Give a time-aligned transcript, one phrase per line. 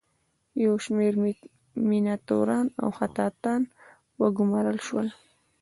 [0.63, 1.13] یو شمیر
[1.89, 3.61] میناتوران او خطاطان
[4.21, 5.07] وګومارل شول.